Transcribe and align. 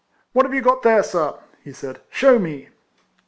"What 0.33 0.47
have 0.47 0.55
you 0.55 0.61
got 0.63 0.81
there, 0.81 1.03
sir?" 1.03 1.37
he 1.63 1.71
said." 1.71 2.01
Shew 2.09 2.39
me." 2.39 2.69